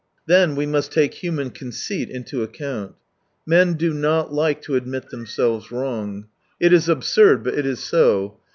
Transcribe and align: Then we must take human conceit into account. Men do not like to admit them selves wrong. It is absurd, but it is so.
Then 0.25 0.55
we 0.55 0.65
must 0.65 0.91
take 0.91 1.13
human 1.13 1.51
conceit 1.51 2.09
into 2.09 2.41
account. 2.41 2.95
Men 3.45 3.75
do 3.75 3.93
not 3.93 4.33
like 4.33 4.59
to 4.63 4.73
admit 4.73 5.11
them 5.11 5.27
selves 5.27 5.71
wrong. 5.71 6.25
It 6.59 6.73
is 6.73 6.89
absurd, 6.89 7.43
but 7.43 7.53
it 7.53 7.67
is 7.67 7.83
so. 7.83 8.39